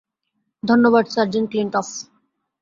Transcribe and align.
ধন্যবাদ, 0.63 1.05
সার্জেন্ট 1.07 1.47
ক্লিনটফ। 1.51 1.87